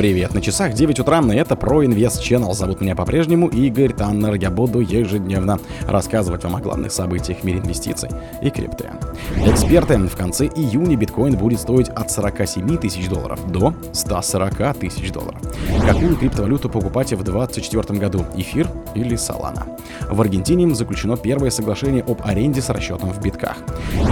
Привет, 0.00 0.32
на 0.32 0.40
часах 0.40 0.72
9 0.72 1.00
утра, 1.00 1.20
и 1.20 1.36
это 1.36 1.56
про 1.56 1.84
Инвест 1.84 2.22
Channel. 2.22 2.54
Зовут 2.54 2.80
меня 2.80 2.96
по-прежнему 2.96 3.48
Игорь 3.48 3.92
Таннер. 3.92 4.32
Я 4.32 4.50
буду 4.50 4.80
ежедневно 4.80 5.58
рассказывать 5.86 6.42
вам 6.42 6.56
о 6.56 6.60
главных 6.60 6.90
событиях 6.90 7.40
в 7.40 7.44
мире 7.44 7.58
инвестиций 7.58 8.08
и 8.40 8.48
крипты. 8.48 8.88
Эксперты, 9.44 9.98
в 9.98 10.16
конце 10.16 10.46
июня 10.46 10.96
биткоин 10.96 11.36
будет 11.36 11.60
стоить 11.60 11.90
от 11.90 12.10
47 12.10 12.78
тысяч 12.78 13.10
долларов 13.10 13.46
до 13.52 13.74
140 13.92 14.78
тысяч 14.78 15.12
долларов. 15.12 15.38
Какую 15.86 16.16
криптовалюту 16.16 16.70
покупать 16.70 17.12
в 17.12 17.22
2024 17.22 17.98
году? 17.98 18.24
Эфир 18.36 18.68
или 18.94 19.18
Solana? 19.18 19.66
В 20.08 20.18
Аргентине 20.18 20.74
заключено 20.74 21.18
первое 21.18 21.50
соглашение 21.50 22.02
об 22.02 22.22
аренде 22.24 22.62
с 22.62 22.70
расчетом 22.70 23.10
в 23.10 23.20
битках. 23.22 23.58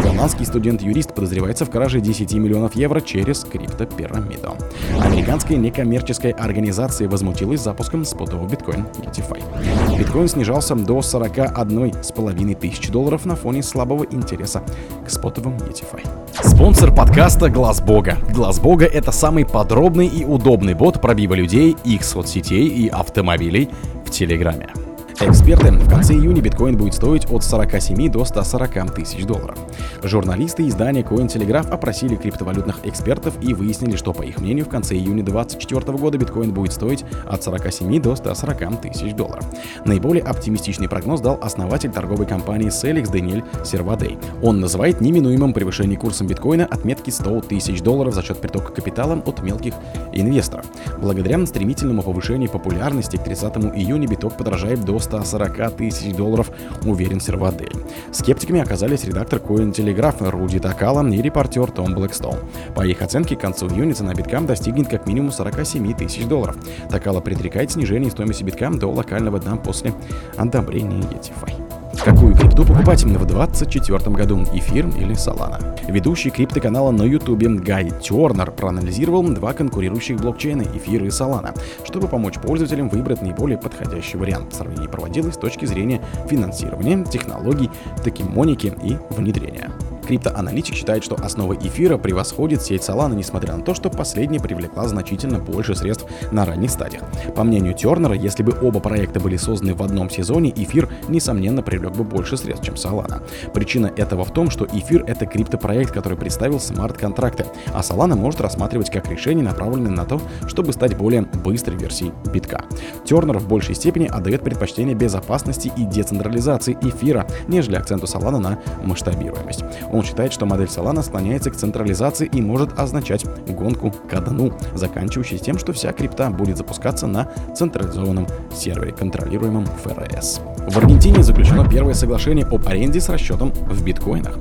Голландский 0.03 0.45
студент-юрист 0.45 1.15
подозревается 1.15 1.65
в 1.65 1.71
краже 1.71 2.03
10 2.03 2.35
миллионов 2.35 2.77
евро 2.77 3.01
через 3.01 3.43
криптопирамиду. 3.45 4.55
Американская 5.01 5.57
некоммерческая 5.79 6.33
организация 6.33 7.09
возмутилась 7.09 7.61
запуском 7.61 8.05
спотового 8.05 8.49
биткоин 8.49 8.87
GTFI. 8.99 9.97
Биткоин 9.97 10.29
снижался 10.29 10.75
до 10.75 10.99
41,5 10.99 12.55
тысяч 12.57 12.89
долларов 12.91 13.25
на 13.25 13.37
фоне 13.37 13.63
слабого 13.63 14.05
интереса 14.11 14.63
к 15.07 15.11
спотовым 15.11 15.57
GTFI. 15.57 16.05
Спонсор 16.43 16.93
подкаста 16.95 17.49
Глаз 17.49 17.81
Бога. 17.81 18.19
Глаз 18.35 18.59
Бога 18.59 18.87
это 18.87 19.13
самый 19.13 19.47
подробный 19.47 20.09
и 20.09 20.25
удобный 20.25 20.75
бот 20.75 21.01
пробива 21.01 21.35
людей, 21.35 21.77
их 21.85 22.05
соцсетей 22.05 22.67
и 22.67 22.89
автомобилей 22.89 23.69
в 24.05 24.11
Телеграме. 24.11 24.88
Эксперты, 25.21 25.73
в 25.73 25.89
конце 25.89 26.15
июня 26.15 26.41
биткоин 26.41 26.77
будет 26.77 26.95
стоить 26.95 27.29
от 27.29 27.43
47 27.43 28.09
до 28.09 28.25
140 28.25 28.95
тысяч 28.95 29.25
долларов. 29.25 29.59
Журналисты 30.05 30.69
издания 30.69 31.03
Cointelegraph 31.03 31.71
опросили 31.71 32.15
криптовалютных 32.15 32.79
экспертов 32.85 33.35
и 33.43 33.53
выяснили, 33.53 33.97
что, 33.97 34.13
по 34.13 34.23
их 34.23 34.39
мнению, 34.39 34.67
в 34.67 34.69
конце 34.69 34.95
июня 34.95 35.25
2024 35.25 35.99
года 35.99 36.19
биткоин 36.19 36.53
будет 36.53 36.73
стоить 36.73 37.05
от 37.27 37.43
47 37.43 38.01
до 38.01 38.15
140 38.15 38.81
тысяч 38.81 39.13
долларов. 39.13 39.45
Наиболее 39.85 40.23
оптимистичный 40.23 40.89
прогноз 40.89 41.21
дал 41.21 41.37
основатель 41.43 41.91
торговой 41.91 42.27
компании 42.27 42.69
Celix 42.69 43.11
Даниэль 43.11 43.43
Сервадей. 43.65 44.19
Он 44.41 44.61
называет 44.61 45.01
неминуемым 45.01 45.53
превышение 45.53 45.99
курсом 45.99 46.29
биткоина 46.29 46.65
отметки 46.65 47.11
100 47.11 47.41
тысяч 47.41 47.81
долларов 47.83 48.15
за 48.15 48.23
счет 48.23 48.41
притока 48.41 48.73
капитала 48.73 49.21
от 49.27 49.43
мелких 49.43 49.75
инвесторов. 50.13 50.67
Благодаря 50.99 51.45
стремительному 51.45 52.03
повышению 52.03 52.51
популярности 52.51 53.17
к 53.17 53.25
30 53.25 53.57
июня 53.75 54.07
биток 54.07 54.37
подорожает 54.37 54.85
до 54.85 54.99
140 55.09 55.77
тысяч 55.77 56.15
долларов, 56.15 56.51
уверен 56.85 57.21
Сервадель. 57.21 57.73
Скептиками 58.13 58.61
оказались 58.61 59.05
редактор 59.05 59.41
Cointelegraph 59.41 60.29
Руди 60.29 60.59
Такала 60.59 61.07
и 61.09 61.23
репортер 61.23 61.71
Том 61.71 61.95
Блэкстоун. 61.95 62.39
По 62.75 62.87
их 62.87 63.03
оценке, 63.03 63.37
к 63.37 63.41
концу 63.41 63.69
июня 63.69 63.95
цена 63.95 64.15
битка 64.15 64.41
достигнет 64.41 64.89
как 64.89 65.07
минимум 65.07 65.33
47 65.33 65.95
тысяч 65.95 66.27
долларов. 66.27 66.57
Такала 66.91 67.21
предрекает 67.21 67.73
снижение 67.73 68.11
стоимости 68.11 68.45
битка 68.45 68.71
до 68.71 68.89
локального 68.89 69.39
дна 69.39 69.57
после 69.57 69.95
одобрения 70.37 71.01
ETFI. 71.01 71.68
Какую 72.05 72.35
крипту 72.35 72.65
покупать 72.65 73.03
в 73.03 73.09
2024 73.09 74.15
году? 74.15 74.45
Эфир 74.55 74.87
или 74.89 75.15
Solana? 75.15 75.79
Ведущий 75.91 76.31
криптоканала 76.31 76.91
на 76.93 77.03
YouTube 77.03 77.43
Гай 77.63 77.91
Тернер 77.91 78.53
проанализировал 78.53 79.23
два 79.25 79.53
конкурирующих 79.53 80.19
блокчейна 80.19 80.63
Эфир 80.63 81.05
и 81.05 81.09
Solana, 81.09 81.59
чтобы 81.85 82.07
помочь 82.09 82.35
пользователям 82.35 82.89
выбрать 82.89 83.21
наиболее 83.21 83.59
подходящий 83.59 84.17
вариант. 84.17 84.55
Сравнение 84.55 84.89
проводилось 84.89 85.35
с 85.35 85.39
точки 85.39 85.65
зрения 85.65 86.01
финансирования, 86.29 87.05
технологий, 87.05 87.71
токимоники 88.05 88.73
и 88.83 88.97
внедрения. 89.11 89.71
Криптоаналитик 90.09 90.75
считает, 90.75 91.05
что 91.05 91.17
основа 91.17 91.53
эфира 91.53 91.99
превосходит 91.99 92.63
сеть 92.63 92.81
Solana, 92.81 93.15
несмотря 93.15 93.55
на 93.55 93.63
то, 93.63 93.75
что 93.75 93.91
последняя 93.91 94.41
привлекла 94.41 94.89
значительно 94.89 95.39
больше 95.39 95.75
средств 95.75 96.07
на 96.33 96.47
ранних 96.47 96.71
стадиях. 96.71 97.03
По 97.37 97.45
мнению 97.45 97.75
Тернера, 97.75 98.15
если 98.15 98.43
бы 98.43 98.57
оба 98.63 98.81
проекта 98.81 99.21
были 99.21 99.37
созданы 99.37 99.75
в 99.75 99.83
одном 99.83 100.09
сезоне, 100.09 100.51
эфир, 100.57 100.89
несомненно, 101.09 101.61
привлек 101.61 101.93
бы 101.93 102.05
больше 102.05 102.39
средств, 102.39 102.65
чем 102.65 102.77
Solana. 102.77 103.23
Причина 103.53 103.93
этого 103.97 104.25
в 104.25 104.33
том, 104.33 104.49
что 104.49 104.67
эфир— 104.73 105.05
это 105.07 105.27
криптопроект, 105.27 105.93
который 105.93 106.17
представил 106.17 106.59
смарт-контракты, 106.59 107.45
а 107.75 107.81
Solana 107.81 108.17
может 108.17 108.41
рассматривать 108.41 108.91
как 108.91 109.11
решение, 109.11 109.45
направленное 109.45 109.91
на 109.91 110.07
то, 110.07 110.23
чтобы 110.47 110.73
стать 110.73 110.97
более 110.97 111.23
быстрой 111.45 111.77
версией 111.77 112.13
битка. 112.33 112.65
Тернер 113.05 113.39
в 113.39 113.47
большей 113.47 113.75
степени 113.75 114.07
отдает 114.07 114.43
предпочтение 114.43 114.95
безопасности 114.95 115.71
и 115.77 115.85
децентрализации 115.85 116.79
эфира, 116.81 117.27
нежели 117.47 117.77
акценту 117.77 118.07
Solana 118.07 118.39
на 118.39 118.59
масштабируемость. 118.83 119.65
Считает, 120.03 120.33
что 120.33 120.47
модель 120.47 120.67
Solana 120.67 121.03
склоняется 121.03 121.51
к 121.51 121.57
централизации 121.57 122.29
и 122.33 122.41
может 122.41 122.79
означать 122.79 123.25
гонку 123.49 123.91
к 123.91 124.21
дну, 124.21 124.53
заканчивающейся 124.75 125.45
тем, 125.45 125.59
что 125.59 125.73
вся 125.73 125.93
крипта 125.93 126.31
будет 126.31 126.57
запускаться 126.57 127.07
на 127.07 127.31
централизованном 127.57 128.27
сервере, 128.55 128.93
контролируемом 128.93 129.67
ФРС. 129.85 130.41
В 130.69 130.77
Аргентине 130.77 131.23
заключено 131.23 131.69
первое 131.69 131.95
соглашение 131.95 132.45
об 132.45 132.67
аренде 132.67 133.01
с 133.01 133.09
расчетом 133.09 133.51
в 133.53 133.83
биткоинах. 133.83 134.39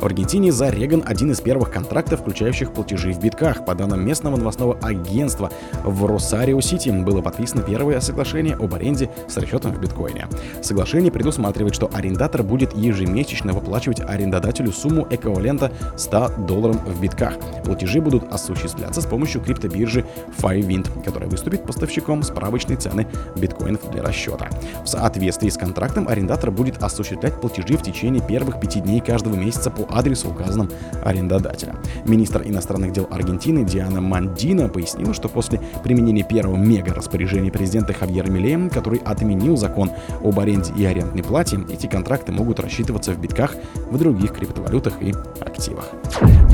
В 0.00 0.04
Аргентине 0.04 0.52
зареган 0.52 1.02
один 1.06 1.30
из 1.30 1.40
первых 1.40 1.70
контрактов, 1.70 2.20
включающих 2.20 2.72
платежи 2.72 3.12
в 3.12 3.20
битках. 3.20 3.64
По 3.64 3.74
данным 3.74 4.04
местного 4.04 4.36
новостного 4.36 4.78
агентства, 4.82 5.50
в 5.84 6.04
Росарио-Сити 6.06 6.90
было 6.90 7.22
подписано 7.22 7.62
первое 7.62 8.00
соглашение 8.00 8.54
об 8.54 8.74
аренде 8.74 9.10
с 9.28 9.36
расчетом 9.36 9.72
в 9.72 9.80
биткоине. 9.80 10.28
Соглашение 10.62 11.10
предусматривает, 11.10 11.74
что 11.74 11.90
арендатор 11.92 12.42
будет 12.42 12.74
ежемесячно 12.74 13.52
выплачивать 13.52 14.00
арендодателю 14.00 14.72
сумму 14.72 15.06
эквивалента 15.10 15.72
100 15.96 16.32
долларов 16.46 16.76
в 16.86 17.00
битках. 17.00 17.34
Платежи 17.64 18.00
будут 18.00 18.32
осуществляться 18.32 19.00
с 19.00 19.06
помощью 19.06 19.40
криптобиржи 19.40 20.04
Fivewind, 20.38 21.02
которая 21.04 21.28
выступит 21.28 21.64
поставщиком 21.64 22.22
справочной 22.22 22.76
цены 22.76 23.06
биткоинов 23.36 23.90
для 23.90 24.02
расчета. 24.02 24.48
В 24.84 24.88
соответствии 24.88 25.48
с 25.48 25.56
контрактом 25.56 26.08
арендатор 26.08 26.50
будет 26.50 26.82
осуществлять 26.82 27.40
платежи 27.40 27.76
в 27.76 27.82
течение 27.82 28.22
первых 28.22 28.60
пяти 28.60 28.80
дней 28.80 29.00
каждого 29.00 29.34
месяца 29.34 29.70
по 29.70 29.85
адресу, 29.88 30.30
указанном 30.30 30.70
арендодателя. 31.04 31.76
Министр 32.04 32.42
иностранных 32.44 32.92
дел 32.92 33.06
Аргентины 33.10 33.64
Диана 33.64 34.00
Мандина 34.00 34.68
пояснила, 34.68 35.14
что 35.14 35.28
после 35.28 35.60
применения 35.82 36.22
первого 36.22 36.56
мега-распоряжения 36.56 37.50
президента 37.50 37.92
Хавьера 37.92 38.28
Милея, 38.28 38.68
который 38.68 39.00
отменил 39.04 39.56
закон 39.56 39.90
об 40.22 40.38
аренде 40.38 40.72
и 40.76 40.84
арендной 40.84 41.22
плате, 41.22 41.58
эти 41.70 41.86
контракты 41.86 42.32
могут 42.32 42.60
рассчитываться 42.60 43.12
в 43.12 43.20
битках 43.20 43.54
в 43.90 43.98
других 43.98 44.32
криптовалютах 44.32 44.94
и 45.02 45.12
активах. 45.40 45.90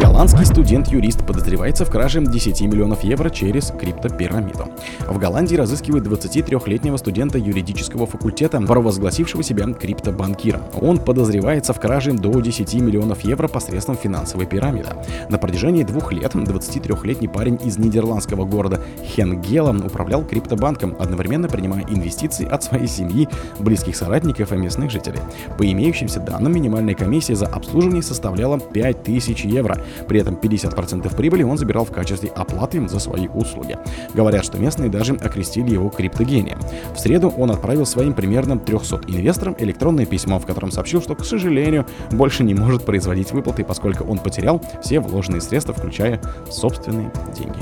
Голландский 0.01 0.45
студент-юрист 0.45 1.27
подозревается 1.27 1.85
в 1.85 1.91
краже 1.91 2.25
10 2.25 2.61
миллионов 2.63 3.05
евро 3.05 3.31
через 3.31 3.73
криптопирамиду. 3.79 4.69
В 5.09 5.19
Голландии 5.19 5.57
разыскивают 5.57 6.07
23-летнего 6.07 6.97
студента 6.97 7.39
юридического 7.39 8.07
факультета, 8.07 8.61
провозгласившего 8.61 9.43
себя 9.43 9.67
криптобанкиром. 9.73 10.63
Он 10.81 10.99
подозревается 10.99 11.73
в 11.73 11.81
краже 11.81 12.13
до 12.13 12.41
10 12.41 12.75
миллионов 12.75 13.22
евро 13.25 13.49
посредством 13.49 13.97
финансовой 13.97 14.47
пирамиды. 14.47 14.89
На 15.29 15.39
протяжении 15.39 15.83
двух 15.83 16.13
лет 16.13 16.35
23-летний 16.35 17.29
парень 17.29 17.59
из 17.65 17.79
нидерландского 17.79 18.45
города 18.45 18.81
Хенгела 19.05 19.73
управлял 19.73 20.25
криптобанком, 20.25 20.97
одновременно 20.99 21.49
принимая 21.49 21.85
инвестиции 21.89 22.47
от 22.47 22.63
своей 22.63 22.87
семьи, 22.87 23.29
близких 23.59 23.97
соратников 23.97 24.53
и 24.53 24.57
местных 24.57 24.91
жителей. 24.91 25.21
По 25.59 25.71
имеющимся 25.71 26.21
данным, 26.21 26.55
минимальная 26.55 26.95
комиссия 26.95 27.37
за 27.37 27.47
обслуживание 27.47 28.03
составляла 28.03 28.59
5000 28.59 29.45
евро. 29.45 29.79
При 30.09 30.21
этом 30.21 30.35
50% 30.35 31.15
прибыли 31.17 31.43
он 31.43 31.59
забирал 31.59 31.85
в 31.85 31.93
качестве 31.93 32.31
оплаты 32.31 32.87
за 32.89 32.99
свои 32.99 33.29
услуги. 33.29 33.79
Говорят, 34.15 34.45
что 34.45 34.59
местные 34.59 34.91
даже 34.91 35.15
окрестили 35.15 35.71
его 35.71 35.89
криптогением. 35.91 36.59
В 36.95 36.99
среду 36.99 37.33
он 37.37 37.51
отправил 37.51 37.87
своим 37.87 38.15
примерно 38.15 38.59
300 38.59 39.03
инвесторам 39.09 39.57
электронное 39.59 40.07
письмо, 40.07 40.39
в 40.39 40.47
котором 40.47 40.71
сообщил, 40.71 41.03
что, 41.03 41.15
к 41.15 41.25
сожалению, 41.25 41.87
больше 42.11 42.45
не 42.45 42.55
может 42.55 42.85
производить 42.85 43.12
производить 43.13 43.33
выплаты, 43.33 43.65
поскольку 43.65 44.05
он 44.05 44.19
потерял 44.19 44.61
все 44.83 45.01
вложенные 45.01 45.41
средства, 45.41 45.75
включая 45.75 46.21
собственные 46.51 47.13
деньги. 47.37 47.61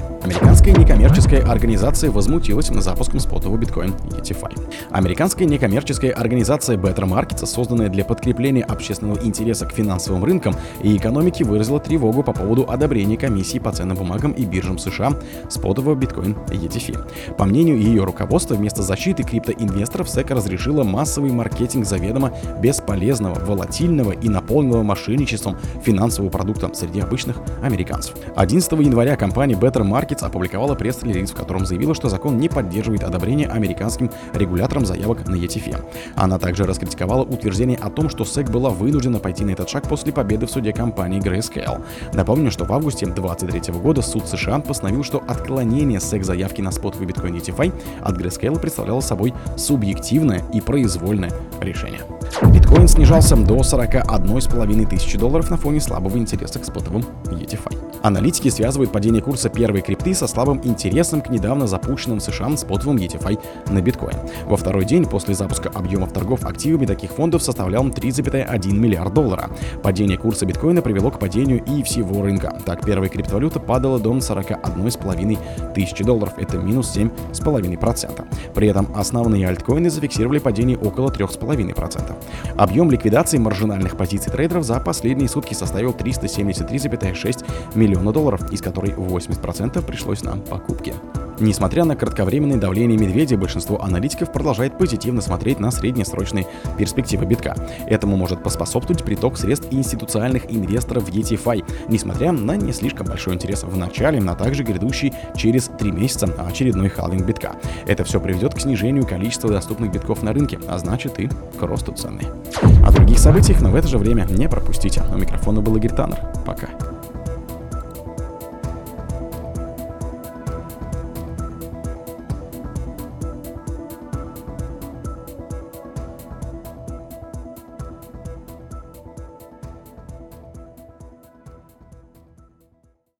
Американская 0.60 0.84
некоммерческая 0.84 1.50
организация 1.50 2.10
возмутилась 2.10 2.66
запуском 2.66 3.18
спотового 3.18 3.56
биткоин 3.56 3.94
ETFI. 4.10 4.74
Американская 4.90 5.48
некоммерческая 5.48 6.12
организация 6.12 6.76
Better 6.76 7.08
Markets, 7.08 7.46
созданная 7.46 7.88
для 7.88 8.04
подкрепления 8.04 8.62
общественного 8.62 9.24
интереса 9.24 9.64
к 9.64 9.72
финансовым 9.72 10.22
рынкам 10.22 10.54
и 10.82 10.94
экономике, 10.98 11.44
выразила 11.44 11.80
тревогу 11.80 12.22
по 12.22 12.34
поводу 12.34 12.66
одобрения 12.68 13.16
комиссии 13.16 13.58
по 13.58 13.72
ценным 13.72 13.96
бумагам 13.96 14.32
и 14.32 14.44
биржам 14.44 14.78
США 14.78 15.14
спотового 15.48 15.94
биткоин 15.94 16.36
ETFI. 16.48 17.36
По 17.38 17.46
мнению 17.46 17.80
ее 17.80 18.04
руководства, 18.04 18.54
вместо 18.54 18.82
защиты 18.82 19.22
криптоинвесторов 19.22 20.08
SEC 20.08 20.34
разрешила 20.34 20.84
массовый 20.84 21.32
маркетинг 21.32 21.86
заведомо 21.86 22.34
бесполезного, 22.60 23.42
волатильного 23.46 24.12
и 24.12 24.28
наполненного 24.28 24.82
мошенничеством 24.82 25.56
финансового 25.82 26.30
продукта 26.30 26.70
среди 26.74 27.00
обычных 27.00 27.38
американцев. 27.62 28.14
11 28.36 28.72
января 28.72 29.16
компания 29.16 29.54
Better 29.54 29.82
Markets 29.82 30.10
Markets 30.10 30.22
опубликовала 30.50 30.74
пресс-релиз, 30.74 31.30
в 31.30 31.34
котором 31.34 31.64
заявила, 31.64 31.94
что 31.94 32.08
закон 32.08 32.38
не 32.38 32.48
поддерживает 32.48 33.04
одобрение 33.04 33.48
американским 33.48 34.10
регулятором 34.34 34.84
заявок 34.84 35.28
на 35.28 35.36
ETF. 35.36 35.84
Она 36.16 36.38
также 36.38 36.64
раскритиковала 36.64 37.22
утверждение 37.22 37.78
о 37.78 37.88
том, 37.88 38.08
что 38.08 38.24
SEC 38.24 38.50
была 38.50 38.70
вынуждена 38.70 39.20
пойти 39.20 39.44
на 39.44 39.50
этот 39.50 39.68
шаг 39.68 39.88
после 39.88 40.12
победы 40.12 40.46
в 40.46 40.50
суде 40.50 40.72
компании 40.72 41.20
Grayscale. 41.20 41.84
Напомню, 42.14 42.50
что 42.50 42.64
в 42.64 42.72
августе 42.72 43.06
2023 43.06 43.74
года 43.74 44.02
суд 44.02 44.26
США 44.26 44.58
постановил, 44.58 45.04
что 45.04 45.22
отклонение 45.28 46.00
SEC 46.00 46.24
заявки 46.24 46.60
на 46.60 46.72
спотовый 46.72 47.06
биткоин 47.06 47.36
DeFi 47.36 47.72
от 48.02 48.18
Grayscale 48.18 48.58
представляло 48.58 49.00
собой 49.00 49.32
субъективное 49.56 50.42
и 50.52 50.60
произвольное 50.60 51.30
решение. 51.60 52.00
Биткоин 52.52 52.88
снижался 52.88 53.36
до 53.36 53.58
41,5 53.58 54.86
тысячи 54.88 55.18
долларов 55.18 55.50
на 55.50 55.56
фоне 55.56 55.80
слабого 55.80 56.16
интереса 56.16 56.58
к 56.58 56.64
спотовым 56.64 57.04
ETFI. 57.24 58.00
Аналитики 58.02 58.48
связывают 58.48 58.92
падение 58.92 59.20
курса 59.20 59.48
первой 59.48 59.82
крипты 59.82 60.14
со 60.14 60.26
слабым 60.26 60.39
интересом 60.64 61.20
к 61.20 61.30
недавно 61.30 61.66
запущенным 61.66 62.20
США 62.20 62.56
спотовым 62.56 62.96
ETFI 62.96 63.38
на 63.70 63.82
биткоин. 63.82 64.16
Во 64.46 64.56
второй 64.56 64.84
день 64.84 65.04
после 65.04 65.34
запуска 65.34 65.68
объемов 65.68 66.12
торгов 66.12 66.44
активами 66.44 66.86
таких 66.86 67.10
фондов 67.10 67.42
составлял 67.42 67.86
3,1 67.86 68.72
миллиард 68.72 69.12
доллара. 69.12 69.50
Падение 69.82 70.16
курса 70.16 70.46
биткоина 70.46 70.82
привело 70.82 71.10
к 71.10 71.18
падению 71.18 71.62
и 71.64 71.82
всего 71.82 72.22
рынка. 72.22 72.58
Так, 72.64 72.84
первая 72.84 73.08
криптовалюта 73.08 73.60
падала 73.60 73.98
до 73.98 74.12
41,5 74.16 75.72
тысячи 75.74 76.04
долларов. 76.04 76.34
Это 76.36 76.58
минус 76.58 76.96
7,5%. 76.96 78.24
При 78.54 78.68
этом 78.68 78.88
основные 78.94 79.46
альткоины 79.46 79.90
зафиксировали 79.90 80.38
падение 80.38 80.78
около 80.78 81.10
3,5%. 81.10 82.14
Объем 82.56 82.90
ликвидации 82.90 83.38
маржинальных 83.38 83.96
позиций 83.96 84.32
трейдеров 84.32 84.64
за 84.64 84.80
последние 84.80 85.28
сутки 85.28 85.54
составил 85.54 85.92
373,6 85.92 87.44
миллиона 87.74 88.12
долларов, 88.12 88.50
из 88.52 88.60
которой 88.60 88.92
80% 88.92 89.84
пришлось 89.84 90.22
на 90.22 90.29
покупки. 90.36 90.94
Несмотря 91.40 91.86
на 91.86 91.96
кратковременное 91.96 92.58
давление 92.58 92.98
медведя, 92.98 93.38
большинство 93.38 93.82
аналитиков 93.82 94.30
продолжает 94.30 94.76
позитивно 94.76 95.22
смотреть 95.22 95.58
на 95.58 95.70
среднесрочные 95.70 96.46
перспективы 96.76 97.24
битка. 97.24 97.56
Этому 97.86 98.16
может 98.16 98.42
поспособствовать 98.42 99.02
приток 99.02 99.38
средств 99.38 99.68
институциональных 99.70 100.52
инвесторов 100.52 101.04
в 101.04 101.08
ETFI, 101.08 101.64
несмотря 101.88 102.32
на 102.32 102.56
не 102.56 102.72
слишком 102.74 103.06
большой 103.06 103.34
интерес 103.34 103.62
в 103.62 103.74
начале, 103.74 104.20
а 104.20 104.34
также 104.34 104.64
грядущий 104.64 105.14
через 105.34 105.70
три 105.78 105.90
месяца 105.90 106.26
очередной 106.46 106.90
халвинг 106.90 107.24
битка. 107.24 107.52
Это 107.86 108.04
все 108.04 108.20
приведет 108.20 108.54
к 108.54 108.60
снижению 108.60 109.06
количества 109.06 109.50
доступных 109.50 109.90
битков 109.90 110.22
на 110.22 110.34
рынке, 110.34 110.58
а 110.68 110.76
значит 110.78 111.18
и 111.18 111.28
к 111.28 111.62
росту 111.62 111.92
цены. 111.92 112.20
О 112.84 112.92
других 112.92 113.18
событиях, 113.18 113.62
но 113.62 113.70
в 113.70 113.76
это 113.76 113.88
же 113.88 113.96
время 113.96 114.26
не 114.28 114.46
пропустите. 114.46 115.02
У 115.10 115.16
микрофона 115.16 115.62
был 115.62 115.76
Игорь 115.76 115.94
Таннер. 115.94 116.20
Пока. 116.44 116.68